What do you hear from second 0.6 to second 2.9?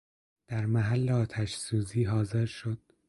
محل آتشسوزی حاضر شد